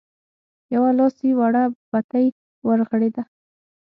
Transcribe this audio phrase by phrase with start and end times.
[0.73, 2.25] يوه لاسي وړه بتۍ
[2.67, 3.23] ورغړېده.